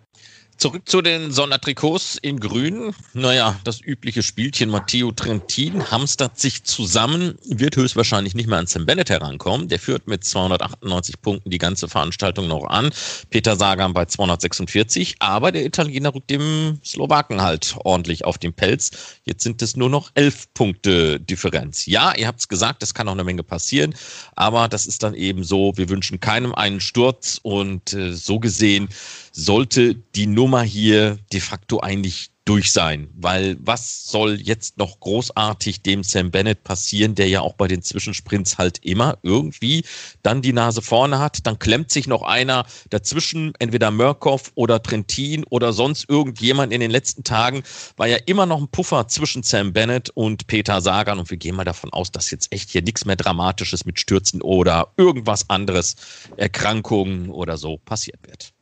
[0.64, 2.96] Zurück zu den Sondertrikots in Grün.
[3.12, 8.86] Naja, das übliche Spielchen Matteo Trentin hamstert sich zusammen, wird höchstwahrscheinlich nicht mehr an Sam
[8.86, 9.68] Bennett herankommen.
[9.68, 12.92] Der führt mit 298 Punkten die ganze Veranstaltung noch an.
[13.30, 18.92] Peter Sagan bei 246, aber der Italiener rückt dem Slowaken halt ordentlich auf den Pelz.
[19.26, 21.88] Jetzt sind es nur noch elf Punkte Differenz.
[21.88, 23.96] Ja, ihr habt es gesagt, es kann noch eine Menge passieren,
[24.38, 25.74] aber das ist dann eben so.
[25.76, 28.88] Wir wünschen keinem einen Sturz und äh, so gesehen
[29.34, 35.82] sollte die Nummer hier de facto eigentlich durch sein, weil was soll jetzt noch großartig
[35.82, 39.86] dem Sam Bennett passieren, der ja auch bei den Zwischensprints halt immer irgendwie
[40.24, 45.46] dann die Nase vorne hat, dann klemmt sich noch einer dazwischen, entweder Murkoff oder Trentin
[45.46, 47.64] oder sonst irgendjemand in den letzten Tagen,
[47.96, 51.20] war ja immer noch ein Puffer zwischen Sam Bennett und Peter Sagan.
[51.20, 54.42] Und wir gehen mal davon aus, dass jetzt echt hier nichts mehr Dramatisches mit Stürzen
[54.42, 55.96] oder irgendwas anderes,
[56.36, 58.53] Erkrankungen oder so passiert wird.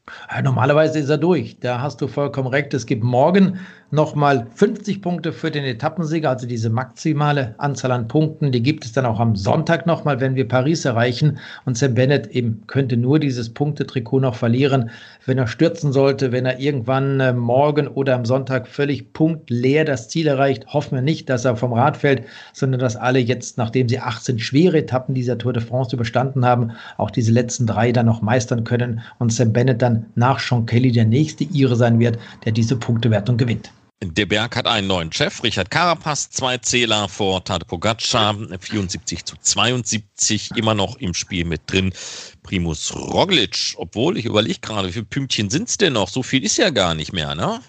[0.44, 1.58] Normalerweise ist er durch.
[1.60, 2.74] Da hast du vollkommen recht.
[2.74, 3.60] Es gibt morgen
[3.92, 8.52] nochmal 50 Punkte für den Etappensieger, also diese maximale Anzahl an Punkten.
[8.52, 11.38] Die gibt es dann auch am Sonntag nochmal, wenn wir Paris erreichen.
[11.66, 14.90] Und Sam Bennett eben könnte nur dieses Punktetrikot noch verlieren,
[15.26, 20.08] wenn er stürzen sollte, wenn er irgendwann äh, morgen oder am Sonntag völlig punktleer das
[20.10, 20.68] Ziel erreicht.
[20.68, 24.40] Hoffen wir nicht, dass er vom Rad fällt, sondern dass alle jetzt, nachdem sie 18
[24.40, 28.64] schwere Etappen dieser Tour de France überstanden haben, auch diese letzten drei dann noch meistern
[28.64, 32.76] können und Sam Bennett dann nach Sean Kelly der nächste Ire sein wird, der diese
[32.76, 33.72] Punktewertung gewinnt.
[34.04, 39.36] Der Berg hat einen neuen Chef, Richard Carapaz, zwei Zähler vor Tadej Pogacar, 74 zu
[39.40, 41.94] 72, immer noch im Spiel mit drin.
[42.42, 46.10] Primus Roglic, obwohl ich überlege gerade, wie viele Pünktchen sind es denn noch?
[46.10, 47.60] So viel ist ja gar nicht mehr, ne?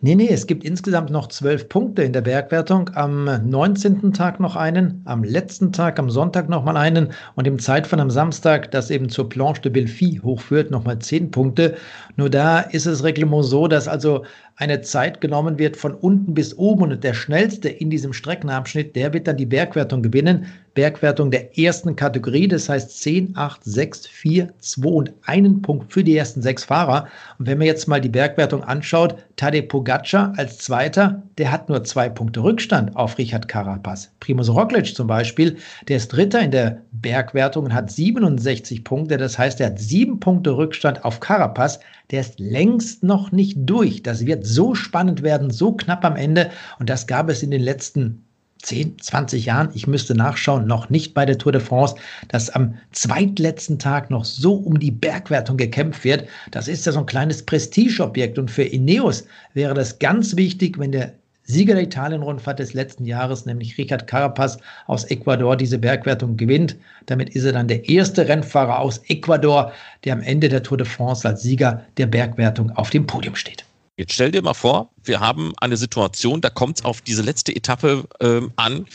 [0.00, 2.90] Nee, nee, es gibt insgesamt noch zwölf Punkte in der Bergwertung.
[2.94, 4.12] Am 19.
[4.12, 8.70] Tag noch einen, am letzten Tag, am Sonntag nochmal einen und im Zeitfahren am Samstag,
[8.70, 11.76] das eben zur Planche de Belfi hochführt, nochmal zehn Punkte.
[12.16, 14.24] Nur da ist das Reglement so, dass also
[14.62, 19.12] eine Zeit genommen wird von unten bis oben und der schnellste in diesem Streckenabschnitt, der
[19.12, 20.46] wird dann die Bergwertung gewinnen.
[20.74, 26.04] Bergwertung der ersten Kategorie, das heißt 10, 8, 6, 4, 2 und einen Punkt für
[26.04, 27.08] die ersten sechs Fahrer.
[27.38, 31.82] Und wenn man jetzt mal die Bergwertung anschaut, Tadej Pogacar als Zweiter, der hat nur
[31.82, 34.12] zwei Punkte Rückstand auf Richard Carapaz.
[34.20, 35.56] Primus Roglic zum Beispiel,
[35.88, 40.20] der ist Dritter in der Bergwertung und hat 67 Punkte, das heißt, er hat sieben
[40.20, 41.80] Punkte Rückstand auf Carapaz.
[42.12, 44.02] Der ist längst noch nicht durch.
[44.02, 46.50] Das wird so spannend werden, so knapp am Ende.
[46.78, 48.24] Und das gab es in den letzten
[48.62, 51.96] 10, 20 Jahren, ich müsste nachschauen, noch nicht bei der Tour de France,
[52.28, 56.28] dass am zweitletzten Tag noch so um die Bergwertung gekämpft wird.
[56.52, 60.92] Das ist ja so ein kleines Prestigeobjekt und für Ineos wäre das ganz wichtig, wenn
[60.92, 61.12] der
[61.44, 66.76] Sieger der Italien-Rundfahrt des letzten Jahres, nämlich Richard Carapaz aus Ecuador, diese Bergwertung gewinnt.
[67.06, 69.72] Damit ist er dann der erste Rennfahrer aus Ecuador,
[70.04, 73.64] der am Ende der Tour de France als Sieger der Bergwertung auf dem Podium steht.
[73.96, 77.54] Jetzt stell dir mal vor, wir haben eine Situation, da kommt es auf diese letzte
[77.54, 78.86] Etappe ähm, an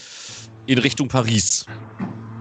[0.66, 1.66] in Richtung Paris.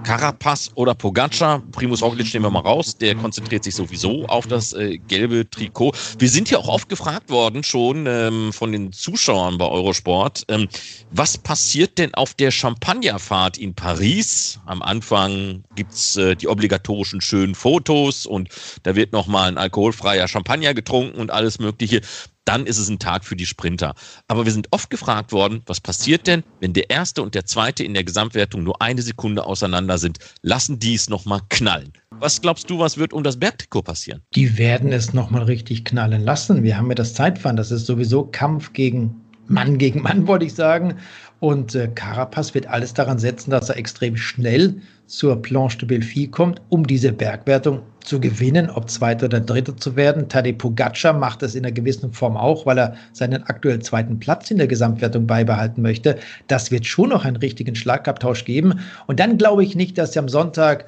[0.07, 1.61] Carapaz oder Pogacar.
[1.73, 2.97] Primus Roglic nehmen wir mal raus.
[2.97, 5.91] Der konzentriert sich sowieso auf das äh, gelbe Trikot.
[6.17, 10.69] Wir sind ja auch oft gefragt worden schon ähm, von den Zuschauern bei Eurosport, ähm,
[11.11, 14.61] was passiert denn auf der Champagnerfahrt in Paris?
[14.65, 18.47] Am Anfang gibt's äh, die obligatorischen schönen Fotos und
[18.83, 21.99] da wird nochmal ein alkoholfreier Champagner getrunken und alles Mögliche
[22.47, 23.93] dann ist es ein Tag für die Sprinter.
[24.27, 27.83] Aber wir sind oft gefragt worden, was passiert denn, wenn der erste und der zweite
[27.83, 30.19] in der Gesamtwertung nur eine Sekunde auseinander sind?
[30.41, 31.93] Lassen die es nochmal knallen.
[32.11, 34.21] Was glaubst du, was wird um das Bergtrikot passieren?
[34.33, 36.63] Die werden es nochmal richtig knallen lassen.
[36.63, 40.53] Wir haben ja das Zeitfahren, das ist sowieso Kampf gegen Mann gegen Mann, wollte ich
[40.53, 40.95] sagen.
[41.39, 46.27] Und äh, Carapaz wird alles daran setzen, dass er extrem schnell zur Planche de Belfi
[46.27, 50.29] kommt, um diese Bergwertung zu gewinnen, ob Zweiter oder Dritter zu werden.
[50.29, 54.49] Tadej Pogacar macht das in einer gewissen Form auch, weil er seinen aktuell zweiten Platz
[54.49, 56.17] in der Gesamtwertung beibehalten möchte.
[56.47, 58.79] Das wird schon noch einen richtigen Schlagabtausch geben.
[59.07, 60.85] Und dann glaube ich nicht, dass sie am Sonntag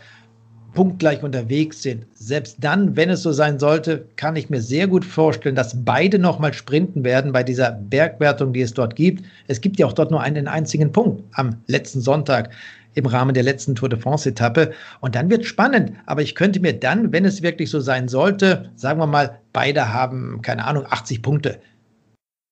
[0.73, 2.05] punktgleich unterwegs sind.
[2.13, 6.19] Selbst dann, wenn es so sein sollte, kann ich mir sehr gut vorstellen, dass beide
[6.19, 9.25] nochmal sprinten werden bei dieser Bergwertung, die es dort gibt.
[9.47, 12.51] Es gibt ja auch dort nur einen einzigen Punkt am letzten Sonntag
[12.93, 14.71] im Rahmen der letzten Tour de France-Etappe.
[14.99, 15.93] Und dann wird es spannend.
[16.05, 19.93] Aber ich könnte mir dann, wenn es wirklich so sein sollte, sagen wir mal, beide
[19.93, 21.59] haben, keine Ahnung, 80 Punkte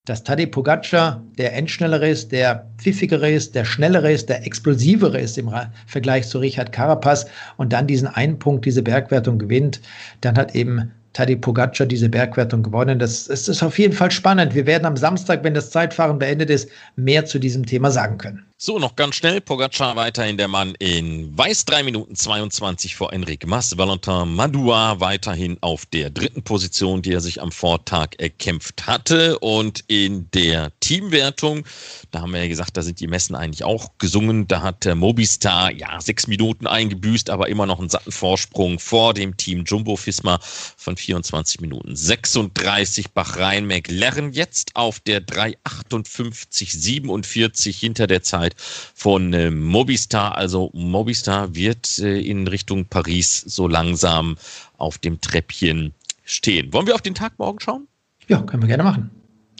[0.08, 5.38] dass Tadej Pogacar der endschnellere ist, der pfiffigere ist, der schnellere ist, der explosivere ist
[5.38, 5.52] im
[5.86, 9.82] Vergleich zu Richard Carapaz und dann diesen einen Punkt, diese Bergwertung gewinnt,
[10.22, 13.00] dann hat eben Tadej Pogacar diese Bergwertung gewonnen.
[13.00, 14.56] Das, das ist auf jeden Fall spannend.
[14.56, 18.46] Wir werden am Samstag, wenn das Zeitfahren beendet ist, mehr zu diesem Thema sagen können.
[18.60, 19.40] So, noch ganz schnell.
[19.40, 23.78] Pogacar weiterhin der Mann in Weiß 3 Minuten 22 vor Enrique Mas.
[23.78, 29.38] Valentin Madua weiterhin auf der dritten Position, die er sich am Vortag erkämpft hatte.
[29.38, 31.68] Und in der Teamwertung,
[32.10, 34.48] da haben wir ja gesagt, da sind die Messen eigentlich auch gesungen.
[34.48, 39.38] Da hat Mobistar ja sechs Minuten eingebüßt, aber immer noch einen satten Vorsprung vor dem
[39.38, 43.12] Team Jumbo Fisma von 24 Minuten 36.
[43.12, 50.36] Bahrain McLaren jetzt auf der 358 47 hinter der Zeit von äh, Mobistar.
[50.36, 54.38] Also Mobistar wird äh, in Richtung Paris so langsam
[54.78, 56.72] auf dem Treppchen stehen.
[56.74, 57.88] Wollen wir auf den Tag morgen schauen?
[58.28, 59.10] Ja, können wir gerne machen.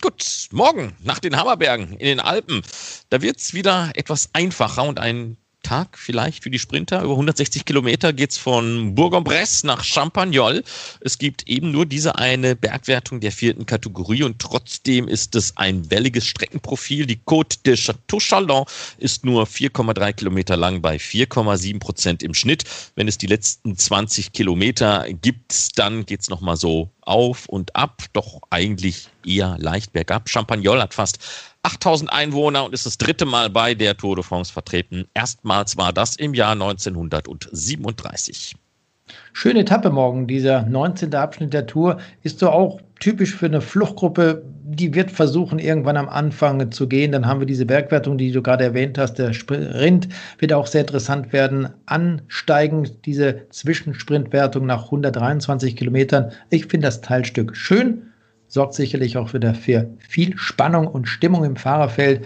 [0.02, 2.62] Gut, morgen nach den Hammerbergen in den Alpen.
[3.10, 5.38] Da wird es wieder etwas einfacher und ein
[5.68, 7.02] Tag vielleicht für die Sprinter.
[7.02, 10.64] Über 160 Kilometer geht es von Bourg-en-Bresse nach Champagnol.
[11.02, 15.92] Es gibt eben nur diese eine Bergwertung der vierten Kategorie und trotzdem ist es ein
[15.92, 17.06] welliges Streckenprofil.
[17.06, 18.64] Die Côte de Château-Chalon
[18.98, 22.64] ist nur 4,3 Kilometer lang bei 4,7 Prozent im Schnitt.
[22.96, 28.04] Wenn es die letzten 20 Kilometer gibt, dann geht es nochmal so auf und ab,
[28.14, 30.30] doch eigentlich eher leicht bergab.
[30.30, 31.20] Champagnol hat fast
[31.68, 35.04] 8000 Einwohner und ist das dritte Mal bei der Tour de France vertreten.
[35.14, 38.56] Erstmals war das im Jahr 1937.
[39.34, 40.28] Schöne Etappe morgen.
[40.28, 41.14] Dieser 19.
[41.14, 44.44] Abschnitt der Tour ist so auch typisch für eine Fluchtgruppe.
[44.64, 47.12] Die wird versuchen, irgendwann am Anfang zu gehen.
[47.12, 49.16] Dann haben wir diese Bergwertung, die du gerade erwähnt hast.
[49.16, 50.08] Der Sprint
[50.40, 51.68] wird auch sehr interessant werden.
[51.86, 56.32] Ansteigen, diese Zwischensprintwertung nach 123 Kilometern.
[56.50, 58.04] Ich finde das Teilstück schön
[58.48, 62.26] sorgt sicherlich auch wieder für viel Spannung und Stimmung im Fahrerfeld.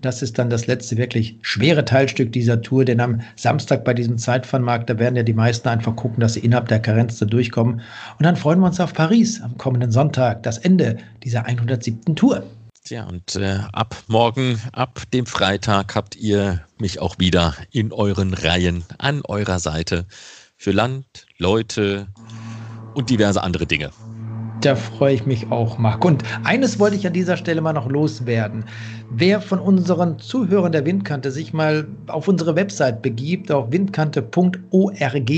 [0.00, 4.18] Das ist dann das letzte wirklich schwere Teilstück dieser Tour, denn am Samstag bei diesem
[4.18, 7.74] Zeitfahrmarkt, da werden ja die meisten einfach gucken, dass sie innerhalb der Karenz da durchkommen.
[8.18, 12.16] Und dann freuen wir uns auf Paris am kommenden Sonntag, das Ende dieser 107.
[12.16, 12.42] Tour.
[12.84, 18.34] Tja, und äh, ab morgen, ab dem Freitag habt ihr mich auch wieder in euren
[18.34, 20.04] Reihen an eurer Seite
[20.56, 22.08] für Land, Leute
[22.94, 23.90] und diverse andere Dinge.
[24.62, 26.04] Da freue ich mich auch, Marc.
[26.04, 28.64] Und eines wollte ich an dieser Stelle mal noch loswerden.
[29.14, 35.30] Wer von unseren Zuhörern der Windkante sich mal auf unsere Website begibt, auf windkante.org,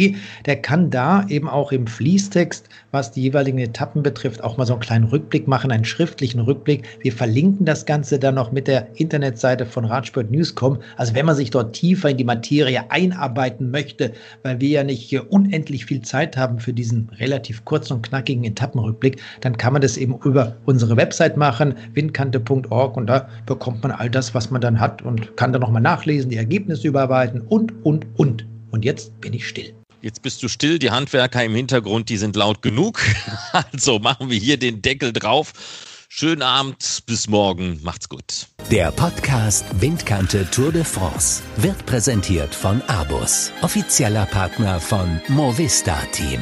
[0.47, 4.75] der kann da eben auch im Fließtext, was die jeweiligen Etappen betrifft, auch mal so
[4.75, 6.85] einen kleinen Rückblick machen, einen schriftlichen Rückblick.
[7.01, 10.79] Wir verlinken das Ganze dann noch mit der Internetseite von Radsport Newscom.
[10.97, 14.13] Also wenn man sich dort tiefer in die Materie einarbeiten möchte,
[14.45, 19.21] weil wir ja nicht unendlich viel Zeit haben für diesen relativ kurzen und knackigen Etappenrückblick,
[19.41, 24.11] dann kann man das eben über unsere Website machen, windkante.org und da bekommt man all
[24.11, 28.07] das, was man dann hat und kann dann nochmal nachlesen, die Ergebnisse überarbeiten und, und,
[28.17, 28.47] und.
[28.71, 29.75] Und jetzt bin ich still.
[30.03, 33.01] Jetzt bist du still, die Handwerker im Hintergrund, die sind laut genug.
[33.73, 35.53] Also machen wir hier den Deckel drauf.
[36.09, 38.47] Schönen Abend, bis morgen, macht's gut.
[38.71, 46.41] Der Podcast Windkante Tour de France wird präsentiert von Abus, offizieller Partner von Movista Team.